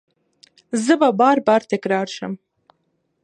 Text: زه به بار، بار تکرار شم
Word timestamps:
زه 0.83 0.93
به 1.01 1.09
بار، 1.19 1.37
بار 1.47 1.61
تکرار 1.71 2.07
شم 2.15 2.33